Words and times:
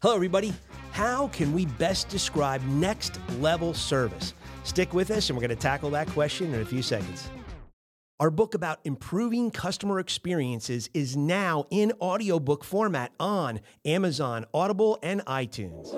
Hello, 0.00 0.14
everybody. 0.14 0.52
How 0.92 1.26
can 1.26 1.52
we 1.52 1.66
best 1.66 2.08
describe 2.08 2.62
next 2.66 3.18
level 3.40 3.74
service? 3.74 4.32
Stick 4.62 4.94
with 4.94 5.10
us, 5.10 5.28
and 5.28 5.36
we're 5.36 5.40
going 5.40 5.56
to 5.56 5.60
tackle 5.60 5.90
that 5.90 6.06
question 6.10 6.54
in 6.54 6.60
a 6.60 6.64
few 6.64 6.82
seconds. 6.82 7.28
Our 8.20 8.30
book 8.30 8.54
about 8.54 8.78
improving 8.84 9.50
customer 9.50 9.98
experiences 9.98 10.88
is 10.94 11.16
now 11.16 11.64
in 11.72 11.92
audiobook 12.00 12.62
format 12.62 13.10
on 13.18 13.58
Amazon, 13.84 14.44
Audible, 14.54 15.00
and 15.02 15.20
iTunes. 15.26 15.92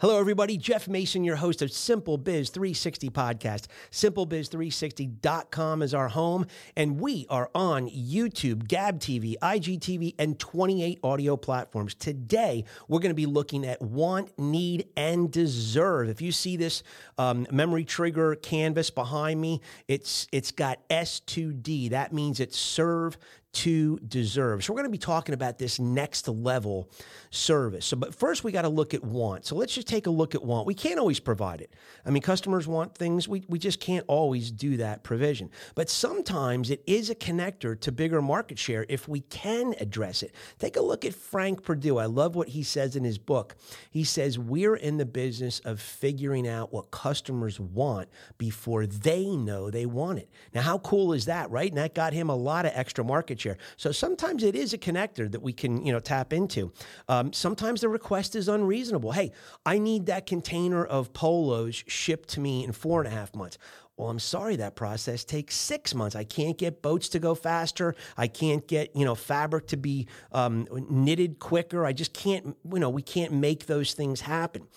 Hello, 0.00 0.20
everybody. 0.20 0.56
Jeff 0.56 0.86
Mason, 0.86 1.24
your 1.24 1.34
host 1.34 1.60
of 1.60 1.72
Simple 1.72 2.18
Biz 2.18 2.50
360 2.50 3.10
podcast. 3.10 3.66
SimpleBiz360.com 3.90 5.82
is 5.82 5.92
our 5.92 6.06
home, 6.06 6.46
and 6.76 7.00
we 7.00 7.26
are 7.28 7.50
on 7.52 7.88
YouTube, 7.88 8.68
Gab 8.68 9.00
TV, 9.00 9.34
IGTV, 9.42 10.14
and 10.16 10.38
28 10.38 11.00
audio 11.02 11.36
platforms. 11.36 11.96
Today, 11.96 12.64
we're 12.86 13.00
going 13.00 13.10
to 13.10 13.14
be 13.16 13.26
looking 13.26 13.66
at 13.66 13.82
want, 13.82 14.38
need, 14.38 14.86
and 14.96 15.32
deserve. 15.32 16.08
If 16.08 16.22
you 16.22 16.30
see 16.30 16.56
this 16.56 16.84
um, 17.18 17.48
memory 17.50 17.84
trigger 17.84 18.36
canvas 18.36 18.90
behind 18.90 19.40
me, 19.40 19.60
it's 19.88 20.28
it's 20.30 20.52
got 20.52 20.88
S2D. 20.90 21.90
That 21.90 22.12
means 22.12 22.38
it's 22.38 22.56
serve, 22.56 23.18
to 23.50 23.98
deserve. 24.00 24.62
So 24.62 24.72
we're 24.72 24.78
going 24.78 24.90
to 24.90 24.92
be 24.92 24.98
talking 24.98 25.34
about 25.34 25.58
this 25.58 25.78
next 25.78 26.28
level 26.28 26.90
service. 27.30 27.86
So, 27.86 27.96
but 27.96 28.14
first 28.14 28.44
we 28.44 28.52
got 28.52 28.62
to 28.62 28.68
look 28.68 28.92
at 28.92 29.02
want. 29.02 29.46
So 29.46 29.56
let's 29.56 29.74
just 29.74 29.88
take 29.88 30.06
a 30.06 30.10
look 30.10 30.34
at 30.34 30.44
want. 30.44 30.66
We 30.66 30.74
can't 30.74 30.98
always 30.98 31.18
provide 31.18 31.62
it. 31.62 31.72
I 32.04 32.10
mean, 32.10 32.22
customers 32.22 32.66
want 32.66 32.94
things. 32.94 33.26
We, 33.26 33.44
we 33.48 33.58
just 33.58 33.80
can't 33.80 34.04
always 34.06 34.50
do 34.50 34.76
that 34.76 35.02
provision. 35.02 35.50
But 35.74 35.88
sometimes 35.88 36.70
it 36.70 36.82
is 36.86 37.08
a 37.08 37.14
connector 37.14 37.78
to 37.80 37.90
bigger 37.90 38.20
market 38.20 38.58
share 38.58 38.84
if 38.88 39.08
we 39.08 39.20
can 39.20 39.74
address 39.80 40.22
it. 40.22 40.34
Take 40.58 40.76
a 40.76 40.82
look 40.82 41.04
at 41.04 41.14
Frank 41.14 41.62
Perdue. 41.62 41.96
I 41.96 42.06
love 42.06 42.36
what 42.36 42.48
he 42.48 42.62
says 42.62 42.96
in 42.96 43.04
his 43.04 43.18
book. 43.18 43.56
He 43.90 44.04
says, 44.04 44.38
we're 44.38 44.76
in 44.76 44.98
the 44.98 45.06
business 45.06 45.60
of 45.60 45.80
figuring 45.80 46.46
out 46.46 46.72
what 46.72 46.90
customers 46.90 47.58
want 47.58 48.08
before 48.36 48.86
they 48.86 49.26
know 49.36 49.70
they 49.70 49.86
want 49.86 50.18
it. 50.18 50.28
Now, 50.52 50.62
how 50.62 50.78
cool 50.78 51.14
is 51.14 51.24
that, 51.24 51.50
right? 51.50 51.70
And 51.70 51.78
that 51.78 51.94
got 51.94 52.12
him 52.12 52.28
a 52.28 52.36
lot 52.36 52.66
of 52.66 52.72
extra 52.74 53.02
market 53.02 53.37
share. 53.40 53.58
So 53.76 53.92
sometimes 53.92 54.42
it 54.42 54.54
is 54.54 54.72
a 54.72 54.78
connector 54.78 55.30
that 55.30 55.40
we 55.40 55.52
can, 55.52 55.84
you 55.84 55.92
know, 55.92 56.00
tap 56.00 56.32
into. 56.32 56.72
Um, 57.08 57.32
sometimes 57.32 57.80
the 57.80 57.88
request 57.88 58.36
is 58.36 58.48
unreasonable. 58.48 59.12
Hey, 59.12 59.32
I 59.64 59.78
need 59.78 60.06
that 60.06 60.26
container 60.26 60.84
of 60.84 61.12
polos 61.12 61.84
shipped 61.86 62.28
to 62.30 62.40
me 62.40 62.64
in 62.64 62.72
four 62.72 63.00
and 63.00 63.08
a 63.12 63.16
half 63.16 63.34
months. 63.34 63.58
Well, 63.98 64.10
I'm 64.10 64.20
sorry 64.20 64.54
that 64.56 64.76
process 64.76 65.24
takes 65.24 65.56
six 65.56 65.92
months. 65.92 66.14
I 66.14 66.22
can't 66.22 66.56
get 66.56 66.82
boats 66.82 67.08
to 67.10 67.18
go 67.18 67.34
faster. 67.34 67.96
I 68.16 68.28
can't 68.28 68.64
get, 68.68 68.94
you 68.94 69.04
know, 69.04 69.16
fabric 69.16 69.66
to 69.68 69.76
be 69.76 70.06
um, 70.30 70.68
knitted 70.88 71.40
quicker. 71.40 71.84
I 71.84 71.92
just 71.92 72.12
can't, 72.12 72.56
you 72.72 72.78
know, 72.78 72.90
we 72.90 73.02
can't 73.02 73.32
make 73.32 73.66
those 73.66 73.94
things 73.94 74.20
happen. 74.20 74.68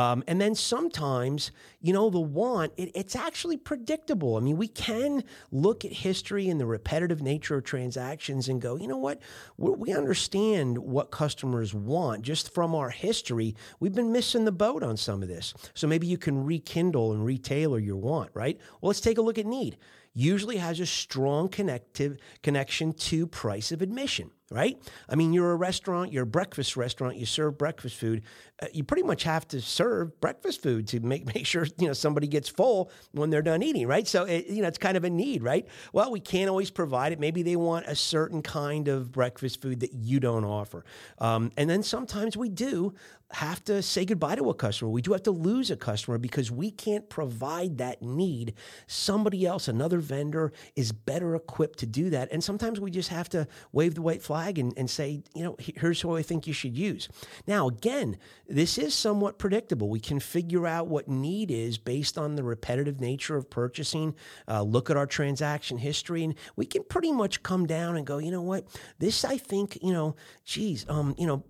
Um, 0.00 0.24
and 0.26 0.40
then 0.40 0.54
sometimes, 0.54 1.52
you 1.82 1.92
know, 1.92 2.08
the 2.08 2.20
want, 2.20 2.72
it, 2.78 2.90
it's 2.94 3.14
actually 3.14 3.58
predictable. 3.58 4.36
I 4.36 4.40
mean, 4.40 4.56
we 4.56 4.68
can 4.68 5.24
look 5.52 5.84
at 5.84 5.92
history 5.92 6.48
and 6.48 6.58
the 6.58 6.64
repetitive 6.64 7.20
nature 7.20 7.56
of 7.56 7.64
transactions 7.64 8.48
and 8.48 8.62
go, 8.62 8.76
you 8.76 8.88
know 8.88 8.96
what? 8.96 9.20
We 9.58 9.92
understand 9.92 10.78
what 10.78 11.10
customers 11.10 11.74
want 11.74 12.22
just 12.22 12.54
from 12.54 12.74
our 12.74 12.88
history. 12.88 13.54
We've 13.78 13.94
been 13.94 14.10
missing 14.10 14.46
the 14.46 14.52
boat 14.52 14.82
on 14.82 14.96
some 14.96 15.22
of 15.22 15.28
this. 15.28 15.52
So 15.74 15.86
maybe 15.86 16.06
you 16.06 16.16
can 16.16 16.44
rekindle 16.44 17.12
and 17.12 17.22
retailer 17.22 17.78
your 17.78 17.96
want, 17.96 18.30
right? 18.32 18.58
Well, 18.80 18.88
let's 18.88 19.02
take 19.02 19.18
a 19.18 19.22
look 19.22 19.38
at 19.38 19.44
need. 19.44 19.76
Usually 20.20 20.58
has 20.58 20.80
a 20.80 20.86
strong 20.86 21.48
connective 21.48 22.18
connection 22.42 22.92
to 22.92 23.26
price 23.26 23.72
of 23.72 23.80
admission 23.80 24.30
right? 24.50 24.82
I 25.08 25.14
mean, 25.14 25.32
you're 25.32 25.52
a 25.52 25.56
restaurant, 25.56 26.12
you're 26.12 26.24
a 26.24 26.26
breakfast 26.26 26.76
restaurant, 26.76 27.16
you 27.16 27.24
serve 27.24 27.56
breakfast 27.56 27.96
food. 27.96 28.22
Uh, 28.60 28.66
you 28.72 28.82
pretty 28.82 29.04
much 29.04 29.22
have 29.22 29.46
to 29.48 29.60
serve 29.60 30.20
breakfast 30.20 30.62
food 30.62 30.88
to 30.88 31.00
make 31.00 31.24
make 31.34 31.46
sure 31.46 31.66
you 31.78 31.86
know 31.86 31.92
somebody 31.92 32.26
gets 32.26 32.48
full 32.48 32.90
when 33.12 33.30
they're 33.30 33.42
done 33.42 33.62
eating, 33.62 33.86
right? 33.86 34.06
So 34.06 34.24
it, 34.24 34.46
you 34.46 34.62
know 34.62 34.68
it's 34.68 34.78
kind 34.78 34.96
of 34.96 35.04
a 35.04 35.10
need, 35.10 35.42
right? 35.42 35.66
Well, 35.92 36.10
we 36.10 36.20
can't 36.20 36.50
always 36.50 36.70
provide 36.70 37.12
it. 37.12 37.20
Maybe 37.20 37.42
they 37.42 37.56
want 37.56 37.86
a 37.86 37.94
certain 37.94 38.42
kind 38.42 38.88
of 38.88 39.12
breakfast 39.12 39.62
food 39.62 39.80
that 39.80 39.94
you 39.94 40.18
don't 40.20 40.44
offer, 40.44 40.84
um, 41.18 41.52
and 41.56 41.70
then 41.70 41.82
sometimes 41.82 42.36
we 42.36 42.48
do 42.48 42.94
have 43.32 43.62
to 43.64 43.80
say 43.80 44.04
goodbye 44.04 44.34
to 44.34 44.50
a 44.50 44.54
customer. 44.54 44.90
We 44.90 45.02
do 45.02 45.12
have 45.12 45.22
to 45.22 45.30
lose 45.30 45.70
a 45.70 45.76
customer 45.76 46.18
because 46.18 46.50
we 46.50 46.72
can't 46.72 47.08
provide 47.08 47.78
that 47.78 48.02
need. 48.02 48.54
Somebody 48.88 49.46
else, 49.46 49.68
another 49.68 50.00
vendor, 50.10 50.52
is 50.76 50.92
better 50.92 51.34
equipped 51.34 51.78
to 51.78 51.86
do 51.86 52.10
that, 52.10 52.28
and 52.32 52.44
sometimes 52.44 52.78
we 52.80 52.90
just 52.90 53.08
have 53.08 53.28
to 53.30 53.46
wave 53.72 53.94
the 53.94 54.02
white 54.02 54.22
flag 54.22 54.58
and, 54.58 54.74
and 54.76 54.90
say, 54.90 55.22
you 55.34 55.42
know, 55.44 55.56
here's 55.58 56.02
who 56.02 56.16
I 56.16 56.22
think 56.22 56.46
you 56.46 56.52
should 56.52 56.76
use. 56.76 57.08
Now, 57.46 57.68
again, 57.68 58.18
this 58.48 58.76
is 58.76 58.94
somewhat 58.94 59.38
predictable. 59.38 59.88
We 59.88 60.00
can 60.00 60.20
figure 60.20 60.66
out 60.66 60.88
what 60.88 61.08
need 61.08 61.50
is 61.50 61.78
based 61.78 62.18
on 62.18 62.34
the 62.34 62.42
repetitive 62.42 63.00
nature 63.00 63.36
of 63.36 63.48
purchasing, 63.48 64.14
uh, 64.48 64.62
look 64.62 64.90
at 64.90 64.96
our 64.96 65.06
transaction 65.06 65.78
history, 65.78 66.24
and 66.24 66.34
we 66.56 66.66
can 66.66 66.82
pretty 66.84 67.12
much 67.12 67.42
come 67.42 67.66
down 67.66 67.96
and 67.96 68.06
go, 68.06 68.18
you 68.18 68.30
know 68.30 68.42
what, 68.42 68.66
this 68.98 69.24
I 69.24 69.38
think, 69.38 69.78
you 69.82 69.92
know, 69.92 70.16
geez, 70.44 70.84
um, 70.88 71.14
you 71.16 71.26
know, 71.26 71.44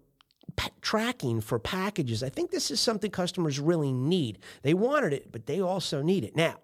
tracking 0.80 1.40
for 1.40 1.58
packages. 1.58 2.22
I 2.22 2.28
think 2.28 2.50
this 2.50 2.70
is 2.70 2.80
something 2.80 3.10
customers 3.10 3.58
really 3.58 3.92
need. 3.92 4.38
They 4.62 4.74
wanted 4.74 5.12
it, 5.12 5.32
but 5.32 5.46
they 5.46 5.60
also 5.60 6.02
need 6.02 6.24
it. 6.24 6.36
Now, 6.36 6.56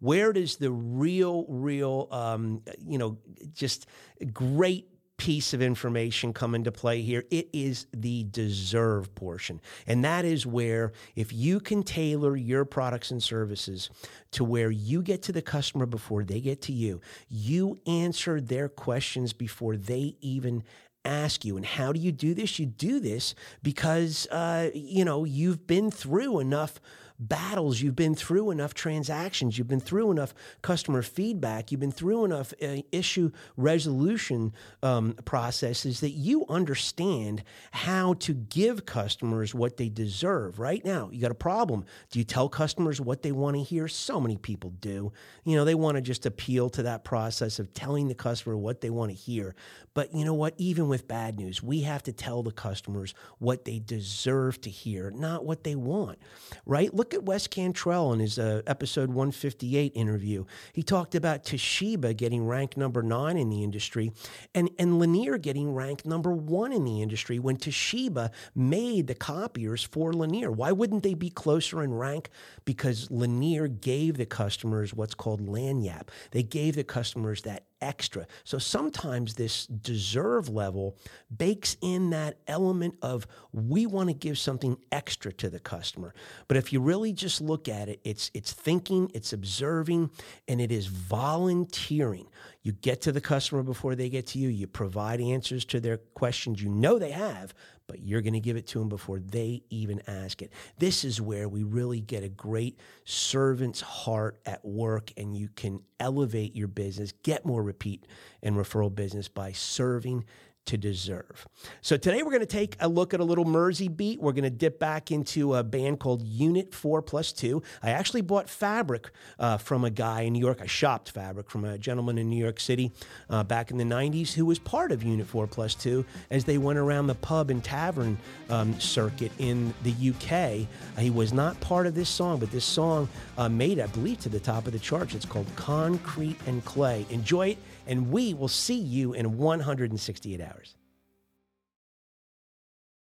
where 0.00 0.32
does 0.32 0.56
the 0.56 0.70
real, 0.70 1.46
real, 1.48 2.08
um, 2.10 2.62
you 2.78 2.98
know, 2.98 3.18
just 3.52 3.86
great 4.32 4.88
piece 5.22 5.54
of 5.54 5.62
information 5.62 6.32
come 6.32 6.52
into 6.52 6.72
play 6.72 7.00
here. 7.00 7.24
It 7.30 7.48
is 7.52 7.86
the 7.92 8.24
deserve 8.24 9.14
portion. 9.14 9.60
And 9.86 10.04
that 10.04 10.24
is 10.24 10.44
where 10.44 10.92
if 11.14 11.32
you 11.32 11.60
can 11.60 11.84
tailor 11.84 12.34
your 12.34 12.64
products 12.64 13.12
and 13.12 13.22
services 13.22 13.88
to 14.32 14.42
where 14.42 14.70
you 14.70 15.00
get 15.00 15.22
to 15.22 15.32
the 15.32 15.40
customer 15.40 15.86
before 15.86 16.24
they 16.24 16.40
get 16.40 16.60
to 16.62 16.72
you, 16.72 17.00
you 17.28 17.78
answer 17.86 18.40
their 18.40 18.68
questions 18.68 19.32
before 19.32 19.76
they 19.76 20.16
even 20.20 20.64
ask 21.04 21.44
you. 21.44 21.56
And 21.56 21.66
how 21.66 21.92
do 21.92 22.00
you 22.00 22.10
do 22.10 22.34
this? 22.34 22.58
You 22.58 22.66
do 22.66 22.98
this 22.98 23.36
because, 23.62 24.26
uh, 24.32 24.70
you 24.74 25.04
know, 25.04 25.24
you've 25.24 25.68
been 25.68 25.92
through 25.92 26.40
enough 26.40 26.80
battles, 27.28 27.80
you've 27.80 27.96
been 27.96 28.14
through 28.14 28.50
enough 28.50 28.74
transactions, 28.74 29.56
you've 29.56 29.68
been 29.68 29.80
through 29.80 30.10
enough 30.10 30.34
customer 30.60 31.02
feedback, 31.02 31.70
you've 31.70 31.80
been 31.80 31.92
through 31.92 32.24
enough 32.24 32.52
uh, 32.62 32.76
issue 32.90 33.30
resolution 33.56 34.52
um, 34.82 35.14
processes 35.24 36.00
that 36.00 36.10
you 36.10 36.44
understand 36.48 37.42
how 37.70 38.14
to 38.14 38.34
give 38.34 38.86
customers 38.86 39.54
what 39.54 39.76
they 39.76 39.88
deserve. 39.88 40.58
Right 40.58 40.84
now, 40.84 41.10
you 41.12 41.20
got 41.20 41.30
a 41.30 41.34
problem. 41.34 41.84
Do 42.10 42.18
you 42.18 42.24
tell 42.24 42.48
customers 42.48 43.00
what 43.00 43.22
they 43.22 43.32
want 43.32 43.56
to 43.56 43.62
hear? 43.62 43.88
So 43.88 44.20
many 44.20 44.36
people 44.36 44.70
do. 44.80 45.12
You 45.44 45.56
know, 45.56 45.64
they 45.64 45.74
want 45.74 45.96
to 45.96 46.02
just 46.02 46.26
appeal 46.26 46.70
to 46.70 46.82
that 46.84 47.04
process 47.04 47.58
of 47.58 47.72
telling 47.72 48.08
the 48.08 48.14
customer 48.14 48.56
what 48.56 48.80
they 48.80 48.90
want 48.90 49.10
to 49.10 49.16
hear. 49.16 49.54
But 49.94 50.14
you 50.14 50.24
know 50.24 50.34
what? 50.34 50.54
Even 50.56 50.88
with 50.88 51.06
bad 51.06 51.38
news, 51.38 51.62
we 51.62 51.82
have 51.82 52.02
to 52.04 52.12
tell 52.12 52.42
the 52.42 52.52
customers 52.52 53.14
what 53.38 53.64
they 53.64 53.78
deserve 53.78 54.60
to 54.62 54.70
hear, 54.70 55.10
not 55.10 55.44
what 55.44 55.64
they 55.64 55.74
want. 55.74 56.18
Right? 56.64 56.92
Look 56.92 57.11
at 57.14 57.24
Wes 57.24 57.46
Cantrell 57.46 58.12
in 58.12 58.20
his 58.20 58.38
uh, 58.38 58.62
episode 58.66 59.08
158 59.08 59.92
interview. 59.94 60.44
He 60.72 60.82
talked 60.82 61.14
about 61.14 61.44
Toshiba 61.44 62.16
getting 62.16 62.46
ranked 62.46 62.76
number 62.76 63.02
nine 63.02 63.36
in 63.36 63.50
the 63.50 63.62
industry 63.62 64.12
and, 64.54 64.70
and 64.78 64.98
Lanier 64.98 65.38
getting 65.38 65.74
ranked 65.74 66.06
number 66.06 66.32
one 66.32 66.72
in 66.72 66.84
the 66.84 67.02
industry 67.02 67.38
when 67.38 67.56
Toshiba 67.56 68.30
made 68.54 69.06
the 69.06 69.14
copiers 69.14 69.82
for 69.82 70.12
Lanier. 70.12 70.50
Why 70.50 70.72
wouldn't 70.72 71.02
they 71.02 71.14
be 71.14 71.30
closer 71.30 71.82
in 71.82 71.94
rank? 71.94 72.30
Because 72.64 73.10
Lanier 73.10 73.68
gave 73.68 74.16
the 74.16 74.26
customers 74.26 74.94
what's 74.94 75.14
called 75.14 75.46
lagniappe. 75.46 76.08
They 76.30 76.42
gave 76.42 76.76
the 76.76 76.84
customers 76.84 77.42
that 77.42 77.64
extra. 77.82 78.26
So 78.44 78.58
sometimes 78.58 79.34
this 79.34 79.66
deserve 79.66 80.48
level 80.48 80.96
bakes 81.36 81.76
in 81.82 82.10
that 82.10 82.38
element 82.46 82.94
of 83.02 83.26
we 83.52 83.84
want 83.84 84.08
to 84.08 84.14
give 84.14 84.38
something 84.38 84.78
extra 84.90 85.32
to 85.34 85.50
the 85.50 85.58
customer. 85.58 86.14
But 86.48 86.56
if 86.56 86.72
you 86.72 86.80
really 86.80 87.12
just 87.12 87.40
look 87.40 87.68
at 87.68 87.88
it, 87.88 88.00
it's 88.04 88.30
it's 88.32 88.52
thinking, 88.52 89.10
it's 89.12 89.32
observing, 89.32 90.10
and 90.48 90.60
it 90.60 90.72
is 90.72 90.86
volunteering. 90.86 92.28
You 92.62 92.72
get 92.72 93.00
to 93.02 93.12
the 93.12 93.20
customer 93.20 93.62
before 93.62 93.96
they 93.96 94.08
get 94.08 94.28
to 94.28 94.38
you. 94.38 94.48
You 94.48 94.68
provide 94.68 95.20
answers 95.20 95.64
to 95.66 95.80
their 95.80 95.96
questions 95.98 96.62
you 96.62 96.68
know 96.68 96.98
they 96.98 97.10
have, 97.10 97.54
but 97.88 98.00
you're 98.02 98.22
going 98.22 98.34
to 98.34 98.40
give 98.40 98.56
it 98.56 98.68
to 98.68 98.78
them 98.78 98.88
before 98.88 99.18
they 99.18 99.62
even 99.68 100.00
ask 100.06 100.42
it. 100.42 100.52
This 100.78 101.04
is 101.04 101.20
where 101.20 101.48
we 101.48 101.64
really 101.64 102.00
get 102.00 102.22
a 102.22 102.28
great 102.28 102.78
servant's 103.04 103.80
heart 103.80 104.40
at 104.46 104.64
work 104.64 105.12
and 105.16 105.36
you 105.36 105.48
can 105.56 105.80
elevate 105.98 106.54
your 106.54 106.68
business, 106.68 107.12
get 107.24 107.44
more 107.44 107.62
repeat 107.62 108.06
and 108.42 108.54
referral 108.56 108.94
business 108.94 109.26
by 109.26 109.50
serving 109.52 110.24
to 110.66 110.76
deserve. 110.76 111.46
So 111.80 111.96
today 111.96 112.22
we're 112.22 112.30
going 112.30 112.40
to 112.40 112.46
take 112.46 112.76
a 112.80 112.88
look 112.88 113.12
at 113.12 113.20
a 113.20 113.24
little 113.24 113.44
Mersey 113.44 113.88
beat. 113.88 114.20
We're 114.20 114.32
going 114.32 114.44
to 114.44 114.50
dip 114.50 114.78
back 114.78 115.10
into 115.10 115.54
a 115.54 115.64
band 115.64 115.98
called 115.98 116.22
Unit 116.22 116.72
4 116.72 117.02
Plus 117.02 117.32
2. 117.32 117.62
I 117.82 117.90
actually 117.90 118.20
bought 118.20 118.48
fabric 118.48 119.10
uh, 119.38 119.58
from 119.58 119.84
a 119.84 119.90
guy 119.90 120.22
in 120.22 120.34
New 120.34 120.38
York. 120.38 120.60
I 120.62 120.66
shopped 120.66 121.10
fabric 121.10 121.50
from 121.50 121.64
a 121.64 121.78
gentleman 121.78 122.16
in 122.16 122.30
New 122.30 122.42
York 122.42 122.60
City 122.60 122.92
uh, 123.28 123.42
back 123.42 123.70
in 123.70 123.76
the 123.76 123.84
90s 123.84 124.32
who 124.32 124.46
was 124.46 124.58
part 124.58 124.92
of 124.92 125.02
Unit 125.02 125.26
4 125.26 125.46
Plus 125.46 125.74
2 125.74 126.04
as 126.30 126.44
they 126.44 126.58
went 126.58 126.78
around 126.78 127.08
the 127.08 127.14
pub 127.16 127.50
and 127.50 127.62
tavern 127.62 128.16
um, 128.48 128.78
circuit 128.78 129.32
in 129.38 129.74
the 129.82 130.10
UK. 130.10 130.68
He 130.98 131.10
was 131.10 131.32
not 131.32 131.58
part 131.60 131.86
of 131.86 131.94
this 131.94 132.08
song, 132.08 132.38
but 132.38 132.50
this 132.52 132.64
song 132.64 133.08
uh, 133.36 133.48
made, 133.48 133.80
I 133.80 133.86
believe, 133.86 134.20
to 134.20 134.28
the 134.28 134.40
top 134.40 134.66
of 134.66 134.72
the 134.72 134.78
charts. 134.78 135.14
It's 135.14 135.26
called 135.26 135.46
Concrete 135.56 136.36
and 136.46 136.64
Clay. 136.64 137.04
Enjoy 137.10 137.48
it, 137.48 137.58
and 137.86 138.10
we 138.10 138.34
will 138.34 138.48
see 138.48 138.78
you 138.78 139.12
in 139.14 139.36
168 139.36 140.40
hours. 140.52 140.74